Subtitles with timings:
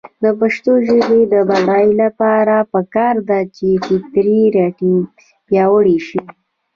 [0.23, 4.93] د پښتو ژبې د بډاینې لپاره پکار ده چې فطري ریتم
[5.47, 6.21] پیاوړی شي.